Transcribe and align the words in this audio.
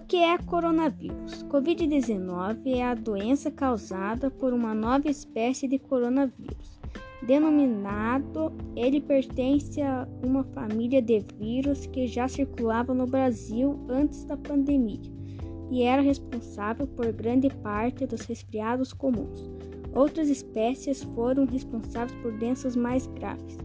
O 0.00 0.06
que 0.10 0.16
é 0.16 0.38
coronavírus? 0.38 1.44
Covid-19 1.44 2.74
é 2.74 2.82
a 2.82 2.94
doença 2.94 3.50
causada 3.50 4.30
por 4.30 4.54
uma 4.54 4.74
nova 4.74 5.10
espécie 5.10 5.68
de 5.68 5.78
coronavírus. 5.78 6.80
Denominado, 7.22 8.50
ele 8.74 8.98
pertence 8.98 9.82
a 9.82 10.08
uma 10.24 10.42
família 10.42 11.02
de 11.02 11.22
vírus 11.38 11.84
que 11.86 12.06
já 12.06 12.26
circulava 12.28 12.94
no 12.94 13.06
Brasil 13.06 13.78
antes 13.90 14.24
da 14.24 14.38
pandemia 14.38 15.12
e 15.70 15.82
era 15.82 16.00
responsável 16.00 16.86
por 16.86 17.12
grande 17.12 17.50
parte 17.50 18.06
dos 18.06 18.22
resfriados 18.22 18.94
comuns. 18.94 19.50
Outras 19.94 20.30
espécies 20.30 21.02
foram 21.14 21.44
responsáveis 21.44 22.18
por 22.22 22.32
doenças 22.32 22.74
mais 22.74 23.06
graves, 23.06 23.58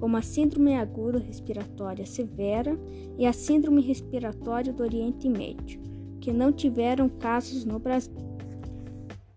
como 0.00 0.16
a 0.16 0.22
Síndrome 0.22 0.74
Aguda 0.74 1.18
Respiratória 1.18 2.06
Severa 2.06 2.76
e 3.18 3.26
a 3.26 3.32
Síndrome 3.32 3.82
Respiratória 3.82 4.72
do 4.72 4.82
Oriente 4.82 5.28
Médio, 5.28 5.78
que 6.20 6.32
não 6.32 6.50
tiveram 6.50 7.08
casos 7.08 7.66
no 7.66 7.78
Brasil. 7.78 8.16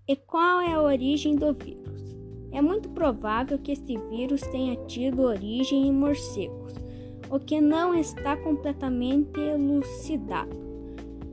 E 0.08 0.16
qual 0.16 0.62
é 0.62 0.72
a 0.72 0.82
origem 0.82 1.36
do 1.36 1.54
vírus? 1.54 2.18
É 2.52 2.62
muito 2.62 2.90
provável 2.90 3.60
que 3.60 3.74
este 3.74 3.98
vírus 4.10 4.42
tenha 4.42 4.76
tido 4.86 5.24
origem 5.24 5.88
em 5.88 5.92
morcegos, 5.92 6.74
o 7.30 7.40
que 7.40 7.60
não 7.60 7.94
está 7.94 8.38
completamente 8.38 9.40
elucidado. 9.40 10.64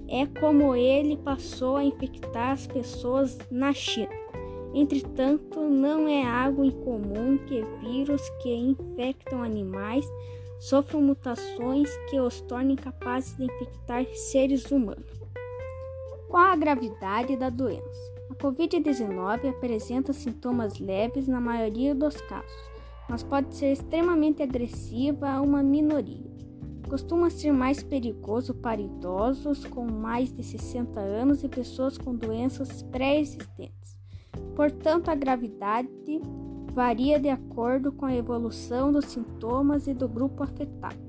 É 0.08 0.26
como 0.26 0.74
ele 0.74 1.16
passou 1.18 1.76
a 1.76 1.84
infectar 1.84 2.50
as 2.50 2.66
pessoas 2.66 3.38
na 3.50 3.72
China. 3.72 4.19
Entretanto, 4.72 5.60
não 5.60 6.06
é 6.06 6.24
algo 6.24 6.64
incomum 6.64 7.38
que 7.38 7.62
vírus 7.80 8.22
que 8.40 8.54
infectam 8.54 9.42
animais 9.42 10.06
sofram 10.60 11.00
mutações 11.00 11.90
que 12.08 12.20
os 12.20 12.40
tornem 12.42 12.76
capazes 12.76 13.36
de 13.36 13.44
infectar 13.44 14.04
seres 14.14 14.70
humanos. 14.70 15.20
Qual 16.28 16.44
a 16.44 16.54
gravidade 16.54 17.36
da 17.36 17.50
doença? 17.50 18.12
A 18.30 18.34
Covid-19 18.34 19.48
apresenta 19.48 20.12
sintomas 20.12 20.78
leves 20.78 21.26
na 21.26 21.40
maioria 21.40 21.92
dos 21.92 22.20
casos, 22.20 22.70
mas 23.08 23.24
pode 23.24 23.56
ser 23.56 23.72
extremamente 23.72 24.40
agressiva 24.40 25.28
a 25.28 25.40
uma 25.40 25.62
minoria. 25.62 26.30
Costuma 26.88 27.30
ser 27.30 27.52
mais 27.52 27.82
perigoso 27.82 28.54
para 28.54 28.80
idosos 28.80 29.64
com 29.64 29.84
mais 29.84 30.32
de 30.32 30.44
60 30.44 31.00
anos 31.00 31.42
e 31.42 31.48
pessoas 31.48 31.98
com 31.98 32.14
doenças 32.14 32.82
pré-existentes. 32.82 33.99
Portanto, 34.60 35.08
a 35.08 35.14
gravidade 35.14 35.88
varia 36.74 37.18
de 37.18 37.30
acordo 37.30 37.90
com 37.90 38.04
a 38.04 38.14
evolução 38.14 38.92
dos 38.92 39.06
sintomas 39.06 39.86
e 39.86 39.94
do 39.94 40.06
grupo 40.06 40.42
afetado. 40.42 41.00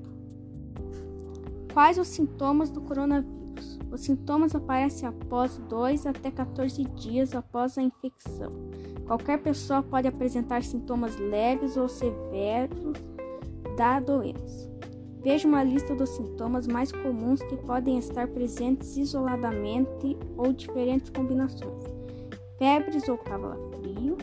Quais 1.70 1.98
os 1.98 2.08
sintomas 2.08 2.70
do 2.70 2.80
coronavírus? 2.80 3.78
Os 3.90 4.00
sintomas 4.00 4.54
aparecem 4.54 5.06
após 5.06 5.58
2 5.68 6.06
até 6.06 6.30
14 6.30 6.82
dias 6.96 7.34
após 7.34 7.76
a 7.76 7.82
infecção. 7.82 8.50
Qualquer 9.06 9.42
pessoa 9.42 9.82
pode 9.82 10.08
apresentar 10.08 10.62
sintomas 10.62 11.14
leves 11.18 11.76
ou 11.76 11.90
severos 11.90 12.94
da 13.76 14.00
doença. 14.00 14.72
Veja 15.22 15.46
uma 15.46 15.62
lista 15.62 15.94
dos 15.94 16.08
sintomas 16.08 16.66
mais 16.66 16.90
comuns 16.90 17.42
que 17.42 17.58
podem 17.58 17.98
estar 17.98 18.26
presentes 18.28 18.96
isoladamente 18.96 20.16
ou 20.38 20.54
diferentes 20.54 21.10
combinações 21.10 22.01
febres 22.62 23.08
ou 23.08 23.18
calafrio, 23.18 24.16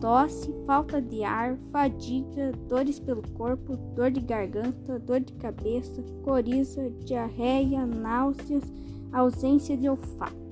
tosse, 0.00 0.50
falta 0.64 0.98
de 0.98 1.22
ar, 1.22 1.58
fadiga, 1.70 2.52
dores 2.70 2.98
pelo 2.98 3.20
corpo, 3.32 3.76
dor 3.94 4.10
de 4.10 4.20
garganta, 4.20 4.98
dor 4.98 5.20
de 5.20 5.34
cabeça, 5.34 6.02
coriza, 6.22 6.88
diarreia, 7.04 7.84
náuseas, 7.84 8.64
ausência 9.12 9.76
de 9.76 9.86
olfato. 9.90 10.42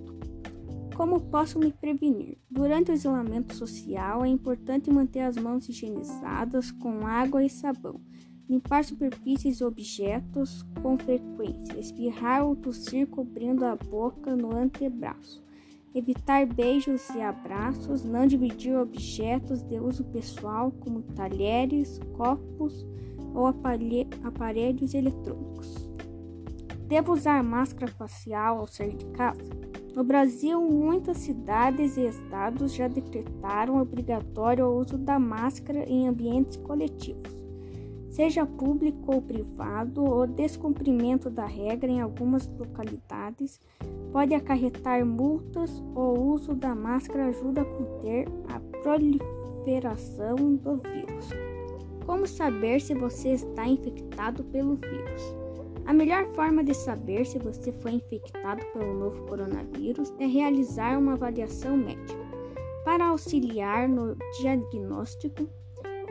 Como 0.95 1.19
posso 1.19 1.59
me 1.59 1.73
prevenir? 1.73 2.37
Durante 2.51 2.91
o 2.91 2.95
isolamento 2.95 3.55
social, 3.55 4.23
é 4.23 4.29
importante 4.29 4.91
manter 4.91 5.21
as 5.21 5.39
mãos 5.39 5.67
higienizadas 5.71 6.71
com 6.73 7.07
água 7.07 7.43
e 7.43 7.49
sabão, 7.49 8.03
limpar 8.47 8.85
superfícies 8.85 9.61
e 9.61 9.65
objetos 9.65 10.63
com 10.83 10.99
frequência, 10.99 11.81
espirrar 11.81 12.45
ou 12.45 12.55
tossir 12.55 13.07
cobrindo 13.07 13.65
a 13.65 13.75
boca 13.77 14.37
no 14.37 14.55
antebraço 14.55 15.43
evitar 15.95 16.47
beijos 16.47 17.09
e 17.11 17.21
abraços, 17.21 18.05
não 18.05 18.27
dividir 18.27 18.77
objetos 18.77 19.63
de 19.63 19.79
uso 19.79 20.05
pessoal 20.05 20.73
como 20.81 21.03
talheres, 21.03 22.01
copos 22.17 22.87
ou 23.35 23.47
aparelhos 23.47 24.95
eletrônicos. 24.95 25.91
Devo 26.87 27.13
usar 27.13 27.43
máscara 27.43 27.91
facial 27.93 28.59
ao 28.59 28.67
sair 28.67 28.97
de 28.97 29.07
casa? 29.07 29.41
No 29.95 30.03
Brasil, 30.03 30.61
muitas 30.61 31.19
cidades 31.19 31.97
e 31.97 32.07
estados 32.07 32.75
já 32.75 32.89
decretaram 32.89 33.81
obrigatório 33.81 34.67
o 34.67 34.79
uso 34.79 34.97
da 34.97 35.19
máscara 35.19 35.85
em 35.89 36.09
ambientes 36.09 36.57
coletivos. 36.57 37.42
Seja 38.13 38.45
público 38.45 39.15
ou 39.15 39.23
privado, 39.23 40.05
o 40.05 40.27
descumprimento 40.27 41.31
da 41.31 41.47
regra 41.47 41.91
em 41.91 41.99
algumas 41.99 42.47
localidades 42.59 43.59
pode 44.13 44.35
acarretar 44.35 45.03
multas. 45.03 45.83
O 45.95 46.21
uso 46.21 46.55
da 46.55 46.75
máscara 46.75 47.29
ajuda 47.29 47.63
a 47.63 47.65
conter 47.65 48.29
a 48.51 48.61
proliferação 48.83 50.37
do 50.37 50.77
vírus. 50.77 51.31
Como 52.05 52.27
saber 52.27 52.83
se 52.83 52.93
você 52.93 53.31
está 53.31 53.67
infectado 53.67 54.45
pelo 54.45 54.77
vírus? 54.77 55.35
A 55.87 55.95
melhor 55.95 56.27
forma 56.35 56.63
de 56.63 56.75
saber 56.75 57.25
se 57.25 57.39
você 57.39 57.73
foi 57.73 57.93
infectado 57.93 58.63
pelo 58.75 58.93
novo 58.93 59.27
coronavírus 59.27 60.13
é 60.19 60.27
realizar 60.27 60.99
uma 60.99 61.15
avaliação 61.15 61.79
médica. 61.79 62.21
Para 62.85 63.07
auxiliar 63.07 63.89
no 63.89 64.15
diagnóstico, 64.39 65.49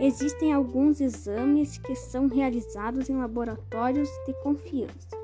Existem 0.03 0.51
alguns 0.51 0.99
exames 0.99 1.77
que 1.77 1.93
são 1.93 2.25
realizados 2.25 3.07
em 3.07 3.17
laboratórios 3.17 4.09
de 4.25 4.33
confiança, 4.41 5.15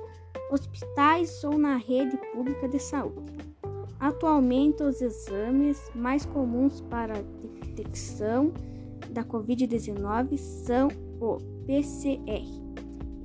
hospitais 0.51 1.43
ou 1.43 1.57
na 1.57 1.77
rede 1.77 2.15
pública 2.31 2.69
de 2.69 2.77
saúde. 2.77 3.33
Atualmente, 3.99 4.83
os 4.83 5.01
exames 5.01 5.81
mais 5.95 6.27
comuns 6.27 6.79
para 6.81 7.15
detecção 7.41 8.53
da 9.09 9.23
Covid-19 9.23 10.37
são 10.37 10.89
o 11.19 11.39
PCR 11.65 12.45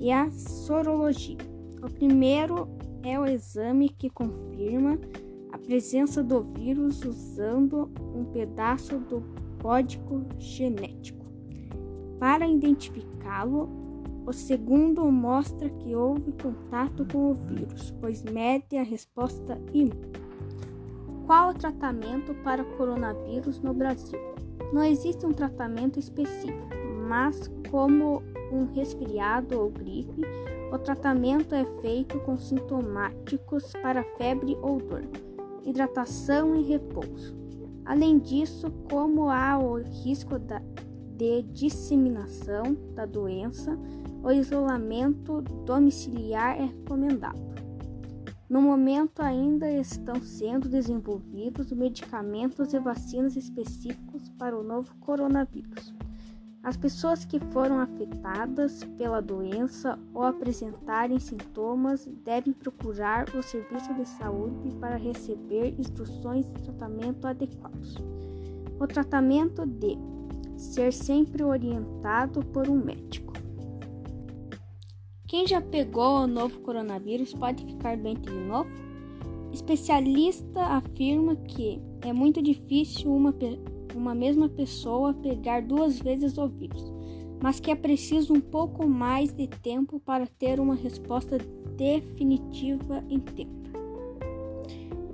e 0.01 0.11
a 0.11 0.31
sorologia. 0.31 1.37
O 1.83 1.93
primeiro 1.93 2.67
é 3.03 3.21
o 3.21 3.27
exame 3.27 3.91
que 3.91 4.09
confirma 4.09 4.99
a 5.53 5.59
presença 5.59 6.23
do 6.23 6.43
vírus 6.43 7.05
usando 7.05 7.91
um 8.17 8.25
pedaço 8.25 8.99
do 8.99 9.23
código 9.61 10.25
genético. 10.39 11.22
Para 12.22 12.47
identificá-lo, 12.47 13.69
o 14.25 14.33
segundo 14.33 15.05
mostra 15.10 15.69
que 15.69 15.97
houve 15.97 16.31
contato 16.41 17.05
com 17.10 17.33
o 17.33 17.34
vírus, 17.34 17.93
pois 18.00 18.22
mede 18.22 18.77
a 18.77 18.84
resposta 18.84 19.60
imune. 19.72 20.12
Qual 21.27 21.50
o 21.50 21.55
tratamento 21.55 22.33
para 22.44 22.62
coronavírus 22.62 23.60
no 23.60 23.75
Brasil? 23.75 24.21
Não 24.72 24.84
existe 24.84 25.27
um 25.27 25.33
tratamento 25.33 25.99
específico, 25.99 26.69
mas 27.09 27.50
como 27.72 28.22
um 28.53 28.72
resfriado 28.72 29.59
ou 29.59 29.69
gripe, 29.69 30.22
o 30.72 30.78
tratamento 30.78 31.56
é 31.56 31.65
feito 31.81 32.21
com 32.21 32.37
sintomáticos 32.37 33.72
para 33.83 34.04
febre 34.16 34.56
ou 34.62 34.78
dor, 34.78 35.03
hidratação 35.65 36.54
e 36.54 36.62
repouso. 36.62 37.37
Além 37.84 38.21
disso, 38.21 38.71
como 38.89 39.28
há 39.28 39.59
o 39.59 39.83
risco 39.83 40.39
da 40.39 40.62
de 41.22 41.43
disseminação 41.43 42.77
da 42.97 43.07
doença, 43.07 43.78
o 44.24 44.33
isolamento 44.33 45.41
domiciliar 45.65 46.57
é 46.60 46.65
recomendado. 46.65 47.41
No 48.48 48.60
momento, 48.60 49.21
ainda 49.21 49.71
estão 49.71 50.21
sendo 50.21 50.69
desenvolvidos 50.69 51.71
medicamentos 51.71 52.74
e 52.74 52.80
vacinas 52.80 53.36
específicos 53.36 54.30
para 54.30 54.59
o 54.59 54.65
novo 54.65 54.92
coronavírus. 54.97 55.95
As 56.60 56.77
pessoas 56.77 57.24
que 57.24 57.39
foram 57.39 57.78
afetadas 57.78 58.83
pela 58.98 59.22
doença 59.22 59.97
ou 60.13 60.24
apresentarem 60.24 61.21
sintomas 61.21 62.04
devem 62.24 62.53
procurar 62.53 63.28
o 63.34 63.42
serviço 63.42 63.95
de 63.95 64.09
saúde 64.09 64.74
para 64.80 64.97
receber 64.97 65.74
instruções 65.78 66.47
de 66.47 66.63
tratamento 66.65 67.27
adequados. 67.28 67.97
O 68.78 68.86
tratamento 68.89 69.65
de 69.65 69.97
ser 70.62 70.92
sempre 70.92 71.42
orientado 71.42 72.44
por 72.47 72.68
um 72.68 72.76
médico. 72.76 73.32
Quem 75.26 75.47
já 75.47 75.60
pegou 75.60 76.20
o 76.20 76.26
novo 76.26 76.60
coronavírus 76.60 77.32
pode 77.32 77.64
ficar 77.64 77.97
doente 77.97 78.30
de 78.30 78.38
novo? 78.38 78.70
Especialista 79.53 80.62
afirma 80.62 81.36
que 81.36 81.80
é 82.03 82.12
muito 82.12 82.42
difícil 82.42 83.14
uma, 83.14 83.34
uma 83.94 84.14
mesma 84.14 84.48
pessoa 84.48 85.14
pegar 85.14 85.62
duas 85.62 85.98
vezes 85.98 86.36
o 86.38 86.48
vírus, 86.48 86.92
mas 87.42 87.60
que 87.60 87.70
é 87.70 87.74
preciso 87.74 88.32
um 88.32 88.41
pouco 88.41 88.86
mais 88.86 89.32
de 89.32 89.47
tempo 89.47 90.00
para 90.00 90.26
ter 90.26 90.60
uma 90.60 90.74
resposta 90.74 91.38
definitiva 91.76 93.04
em 93.09 93.18
tempo. 93.18 93.62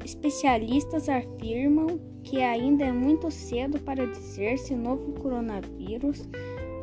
especialistas 0.04 1.08
afirmam 1.08 2.00
que 2.28 2.42
ainda 2.42 2.84
é 2.84 2.92
muito 2.92 3.30
cedo 3.30 3.80
para 3.80 4.06
dizer 4.06 4.58
se 4.58 4.74
o 4.74 4.76
novo 4.76 5.12
coronavírus 5.12 6.28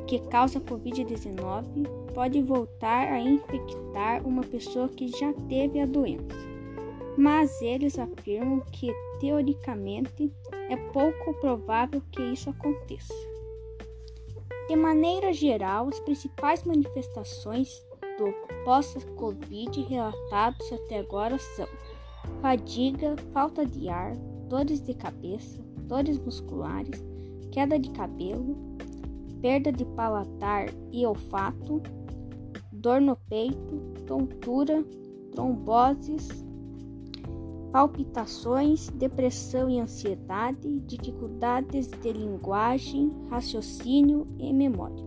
que 0.08 0.20
causa 0.28 0.60
Covid-19 0.60 1.88
pode 2.16 2.42
voltar 2.42 3.14
a 3.14 3.20
infectar 3.20 4.26
uma 4.28 4.42
pessoa 4.42 4.90
que 4.90 5.08
já 5.08 5.32
teve 5.48 5.80
a 5.80 5.86
doença. 5.86 6.36
Mas 7.16 7.62
eles 7.62 7.98
afirmam 8.00 8.60
que, 8.72 8.92
teoricamente, 9.20 10.34
é 10.68 10.76
pouco 10.92 11.34
provável 11.36 12.02
que 12.12 12.24
isso 12.24 12.50
aconteça. 12.50 13.14
De 14.68 14.76
maneira 14.76 15.32
geral, 15.32 15.90
as 15.90 16.00
principais 16.00 16.64
manifestações 16.64 17.86
do 18.18 18.34
pós-Covid 18.64 19.84
relatados 19.84 20.74
até 20.74 21.00
agora 21.00 21.38
são 21.38 21.68
fadiga, 22.42 23.16
falta 23.32 23.64
de 23.64 23.88
ar, 23.90 24.16
dores 24.50 24.82
de 24.82 24.94
cabeça, 24.94 25.62
dores 25.88 26.20
musculares, 26.20 27.04
queda 27.52 27.80
de 27.80 27.90
cabelo, 27.92 28.56
perda 29.42 29.72
de 29.72 29.86
palatar 29.86 30.68
e 30.92 31.06
olfato, 31.06 31.82
dor 32.72 33.02
no 33.02 33.16
peito, 33.16 33.80
tontura, 34.06 34.84
tromboses, 35.32 36.44
palpitações, 37.72 38.90
depressão 38.92 39.70
e 39.70 39.80
ansiedade, 39.80 40.80
dificuldades 40.82 41.90
de 41.90 42.14
linguagem, 42.14 43.12
raciocínio 43.30 44.26
e 44.40 44.54
memória, 44.54 45.04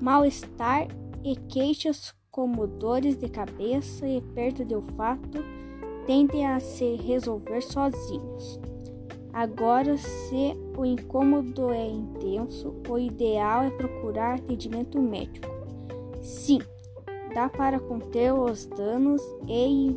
mal-estar 0.00 0.88
e 1.24 1.36
queixas 1.48 2.14
como 2.30 2.66
dores 2.66 3.16
de 3.16 3.28
cabeça 3.28 4.06
e 4.06 4.20
perda 4.20 4.64
de 4.64 4.74
olfato 4.74 5.38
tendem 6.10 6.44
a 6.44 6.58
se 6.58 6.96
resolver 6.96 7.62
sozinhos. 7.62 8.58
Agora, 9.32 9.96
se 9.96 10.56
o 10.76 10.84
incômodo 10.84 11.70
é 11.70 11.86
intenso, 11.86 12.74
o 12.88 12.98
ideal 12.98 13.62
é 13.62 13.70
procurar 13.70 14.34
atendimento 14.34 15.00
médico. 15.00 15.46
Sim, 16.20 16.58
dá 17.32 17.48
para 17.48 17.78
conter 17.78 18.34
os 18.34 18.66
danos 18.66 19.22
e 19.46 19.94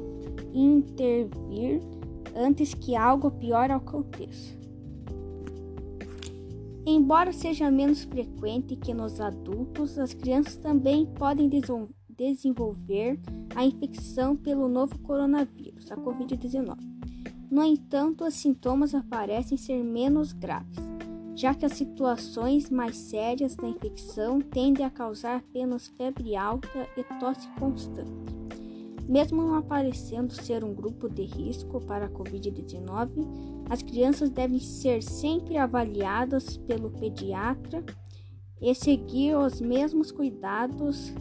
intervir 0.53 1.81
antes 2.35 2.75
que 2.75 2.95
algo 2.95 3.31
pior 3.31 3.71
aconteça. 3.71 4.55
Embora 6.85 7.33
seja 7.33 7.71
menos 7.71 8.03
frequente 8.03 8.75
que 8.75 8.93
nos 8.93 9.19
adultos, 9.19 9.97
as 9.97 10.13
crianças 10.13 10.57
também 10.57 11.07
podem 11.07 11.49
desenvolver 12.07 13.19
a 13.55 13.65
infecção 13.65 14.35
pelo 14.35 14.67
novo 14.67 14.99
coronavírus, 14.99 15.62
a 15.93 15.97
Covid-19. 15.97 16.77
No 17.49 17.63
entanto, 17.63 18.25
os 18.25 18.33
sintomas 18.33 18.95
aparecem 18.95 19.57
ser 19.57 19.83
menos 19.83 20.33
graves, 20.33 20.77
já 21.35 21.53
que 21.53 21.65
as 21.65 21.73
situações 21.73 22.69
mais 22.69 22.97
sérias 22.97 23.55
da 23.55 23.67
infecção 23.67 24.39
tendem 24.39 24.85
a 24.85 24.89
causar 24.89 25.37
apenas 25.37 25.87
febre 25.87 26.35
alta 26.35 26.87
e 26.97 27.03
tosse 27.19 27.47
constante. 27.59 28.33
Mesmo 29.07 29.41
não 29.41 29.55
aparecendo 29.55 30.31
ser 30.31 30.63
um 30.63 30.73
grupo 30.73 31.09
de 31.09 31.23
risco 31.23 31.81
para 31.81 32.05
a 32.05 32.09
Covid-19, 32.09 33.09
as 33.69 33.81
crianças 33.81 34.29
devem 34.29 34.59
ser 34.59 35.03
sempre 35.03 35.57
avaliadas 35.57 36.57
pelo 36.57 36.89
pediatra 36.89 37.83
e 38.61 38.73
seguir 38.73 39.35
os 39.35 39.59
mesmos 39.59 40.11
cuidados 40.11 41.13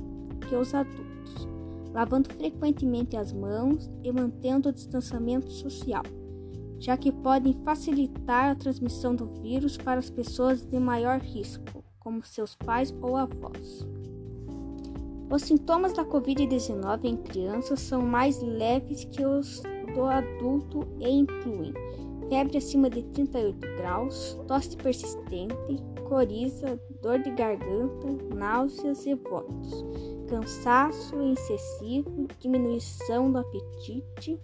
que 0.48 0.54
os 0.54 0.72
adultos, 0.74 1.48
lavando 1.92 2.32
frequentemente 2.34 3.16
as 3.16 3.32
mãos 3.32 3.90
e 4.02 4.10
mantendo 4.12 4.68
o 4.68 4.72
distanciamento 4.72 5.50
social, 5.50 6.02
já 6.78 6.96
que 6.96 7.12
podem 7.12 7.54
facilitar 7.64 8.50
a 8.50 8.54
transmissão 8.54 9.14
do 9.14 9.26
vírus 9.42 9.76
para 9.76 9.98
as 9.98 10.10
pessoas 10.10 10.64
de 10.64 10.78
maior 10.78 11.20
risco, 11.20 11.84
como 11.98 12.24
seus 12.24 12.54
pais 12.56 12.94
ou 13.00 13.16
avós. 13.16 13.86
Os 15.30 15.42
sintomas 15.42 15.92
da 15.94 16.04
Covid-19 16.04 17.04
em 17.04 17.16
crianças 17.16 17.80
são 17.80 18.02
mais 18.02 18.42
leves 18.42 19.04
que 19.04 19.24
os 19.24 19.62
do 19.94 20.04
adulto 20.04 20.86
e 21.00 21.08
incluem 21.08 21.72
febre 22.28 22.56
acima 22.56 22.88
de 22.88 23.02
38 23.02 23.58
graus, 23.76 24.38
tosse 24.48 24.74
persistente, 24.76 25.54
coriza, 26.08 26.80
dor 27.02 27.18
de 27.18 27.30
garganta, 27.30 28.08
náuseas 28.34 29.04
e 29.04 29.14
vômitos, 29.14 29.84
cansaço 30.32 31.20
excessivo, 31.20 32.26
diminuição 32.40 33.30
do 33.30 33.36
apetite. 33.36 34.40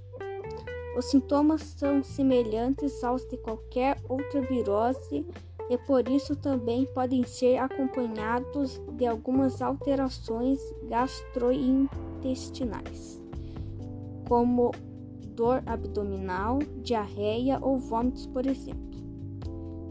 Os 0.99 1.06
sintomas 1.06 1.62
são 1.62 2.05
semelhantes 2.05 3.02
aos 3.02 3.26
de 3.26 3.38
qualquer 3.38 3.96
outra 4.06 4.43
virose 4.43 5.26
e 5.70 5.79
por 5.79 6.06
isso 6.06 6.37
também 6.37 6.85
podem 6.93 7.25
ser 7.25 7.56
acompanhados 7.56 8.79
de 8.99 9.06
algumas 9.06 9.62
alterações 9.62 10.61
gastrointestinais, 10.90 13.19
como 14.29 14.73
dor 15.29 15.62
abdominal, 15.64 16.58
diarreia 16.82 17.58
ou 17.62 17.79
vômitos, 17.79 18.26
por 18.26 18.44
exemplo. 18.44 18.88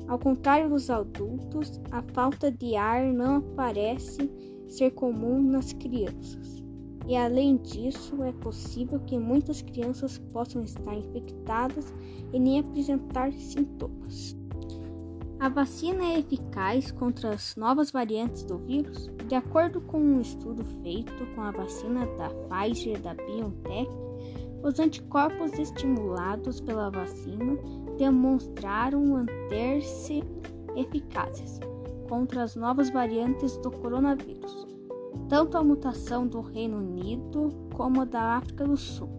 Ao 0.08 0.18
contrário 0.18 0.70
dos 0.70 0.90
adultos, 0.90 1.82
a 1.92 2.02
falta 2.14 2.50
de 2.50 2.76
ar 2.76 3.06
não 3.12 3.42
parece 3.42 4.32
ser 4.68 4.92
comum 4.92 5.42
nas 5.42 5.74
crianças. 5.74 6.64
E 7.08 7.16
além 7.16 7.58
disso, 7.58 8.22
é 8.24 8.32
possível 8.34 9.00
que 9.02 9.18
muitas 9.18 9.62
crianças 9.62 10.18
possam 10.32 10.64
estar 10.64 10.94
infectadas 10.94 11.94
e 12.34 12.40
nem 12.40 12.60
apresentar 12.60 13.32
sintomas. 13.34 14.36
A 15.40 15.50
vacina 15.50 16.04
é 16.04 16.20
eficaz 16.20 16.92
contra 16.92 17.30
as 17.30 17.56
novas 17.56 17.92
variantes 17.92 18.44
do 18.44 18.58
vírus? 18.58 19.10
De 19.28 19.36
acordo 19.36 19.80
com 19.82 20.00
um 20.00 20.20
estudo 20.20 20.66
feito 20.82 21.14
com 21.36 21.42
a 21.42 21.52
vacina 21.52 22.06
da 22.18 22.30
Pfizer 22.30 22.98
e 22.98 23.00
da 23.00 23.14
BioNTech, 23.14 23.90
os 24.64 24.80
anticorpos 24.80 25.54
estimulados 25.60 26.60
pela 26.60 26.90
vacina 26.90 27.56
demonstraram 27.98 29.06
manter-se 29.06 30.24
eficazes 30.76 31.60
contra 32.08 32.44
as 32.44 32.56
novas 32.56 32.90
variantes 32.90 33.58
do 33.58 33.70
coronavírus, 33.70 34.68
tanto 35.28 35.58
a 35.58 35.64
mutação 35.64 36.28
do 36.28 36.42
Reino 36.42 36.78
Unido 36.78 37.50
como 37.76 38.02
a 38.02 38.06
da 38.06 38.38
África 38.38 38.66
do 38.66 38.78
Sul. 38.78 39.10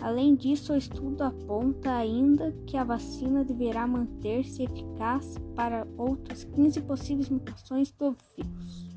Além 0.00 0.34
disso, 0.34 0.72
o 0.72 0.76
estudo 0.76 1.22
aponta 1.22 1.92
ainda 1.92 2.52
que 2.66 2.76
a 2.76 2.82
vacina 2.82 3.44
deverá 3.44 3.86
manter-se 3.86 4.64
eficaz 4.64 5.36
para 5.54 5.86
outras 5.96 6.42
15 6.42 6.80
possíveis 6.82 7.28
mutações 7.30 7.92
do 7.92 8.16
vírus. 8.36 8.90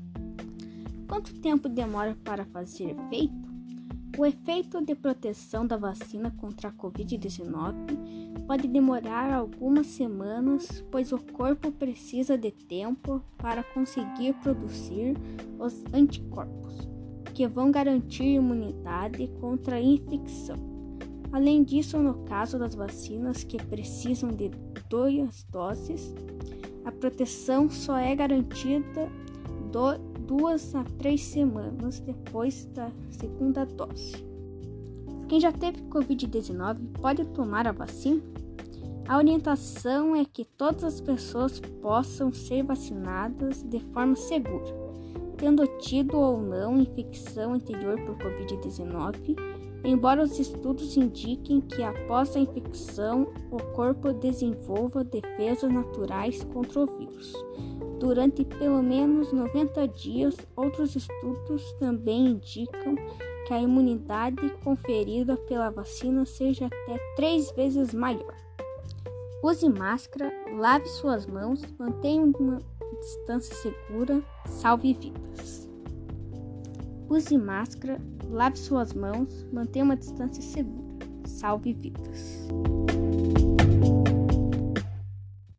Quanto 1.08 1.32
tempo 1.40 1.68
demora 1.68 2.16
para 2.24 2.44
fazer 2.46 2.90
efeito? 2.90 3.46
O 4.18 4.26
efeito 4.26 4.84
de 4.84 4.94
proteção 4.94 5.66
da 5.66 5.76
vacina 5.76 6.30
contra 6.30 6.70
a 6.70 6.72
Covid-19 6.72 8.25
pode 8.40 8.68
demorar 8.68 9.32
algumas 9.32 9.86
semanas, 9.86 10.84
pois 10.90 11.12
o 11.12 11.18
corpo 11.18 11.70
precisa 11.72 12.36
de 12.36 12.50
tempo 12.50 13.22
para 13.38 13.62
conseguir 13.62 14.34
produzir 14.42 15.16
os 15.58 15.84
anticorpos, 15.92 16.88
que 17.34 17.46
vão 17.46 17.70
garantir 17.70 18.34
imunidade 18.34 19.28
contra 19.40 19.76
a 19.76 19.80
infecção. 19.80 20.56
Além 21.32 21.62
disso, 21.62 21.98
no 21.98 22.24
caso 22.24 22.58
das 22.58 22.74
vacinas 22.74 23.44
que 23.44 23.56
precisam 23.56 24.30
de 24.30 24.50
duas 24.88 25.44
doses, 25.44 26.14
a 26.84 26.92
proteção 26.92 27.68
só 27.68 27.98
é 27.98 28.14
garantida 28.14 29.10
do, 29.70 29.98
duas 30.26 30.74
a 30.74 30.84
três 30.98 31.22
semanas 31.22 32.00
depois 32.00 32.64
da 32.66 32.90
segunda 33.10 33.64
dose. 33.64 34.25
Quem 35.28 35.40
já 35.40 35.52
teve 35.52 35.82
Covid-19 35.82 37.00
pode 37.00 37.24
tomar 37.26 37.66
a 37.66 37.72
vacina? 37.72 38.22
A 39.08 39.18
orientação 39.18 40.16
é 40.16 40.24
que 40.24 40.44
todas 40.44 40.84
as 40.84 41.00
pessoas 41.00 41.60
possam 41.80 42.32
ser 42.32 42.62
vacinadas 42.64 43.62
de 43.62 43.80
forma 43.92 44.16
segura, 44.16 44.64
tendo 45.36 45.66
tido 45.78 46.16
ou 46.16 46.40
não 46.40 46.80
infecção 46.80 47.54
anterior 47.54 48.00
por 48.04 48.16
Covid-19 48.16 49.36
Embora 49.86 50.24
os 50.24 50.36
estudos 50.40 50.96
indiquem 50.96 51.60
que 51.60 51.80
após 51.80 52.34
a 52.34 52.40
infecção 52.40 53.32
o 53.52 53.56
corpo 53.72 54.12
desenvolva 54.12 55.04
defesas 55.04 55.72
naturais 55.72 56.42
contra 56.52 56.80
o 56.80 56.86
vírus. 56.86 57.32
Durante 58.00 58.44
pelo 58.44 58.82
menos 58.82 59.32
90 59.32 59.86
dias, 59.86 60.36
outros 60.56 60.96
estudos 60.96 61.72
também 61.74 62.30
indicam 62.30 62.96
que 63.46 63.54
a 63.54 63.60
imunidade 63.60 64.50
conferida 64.64 65.36
pela 65.36 65.70
vacina 65.70 66.24
seja 66.26 66.66
até 66.66 66.98
três 67.14 67.50
vezes 67.52 67.94
maior. 67.94 68.34
Use 69.42 69.68
máscara, 69.68 70.32
lave 70.56 70.86
suas 70.88 71.26
mãos, 71.26 71.62
mantenha 71.78 72.24
uma 72.24 72.60
distância 73.00 73.54
segura, 73.54 74.20
salve 74.46 74.94
vidas. 74.94 75.68
Use 77.08 77.38
máscara, 77.38 78.00
lave 78.28 78.58
suas 78.58 78.92
mãos, 78.92 79.46
mantenha 79.52 79.84
uma 79.84 79.96
distância 79.96 80.42
segura. 80.42 81.06
Salve 81.24 81.72
vidas. 81.72 82.48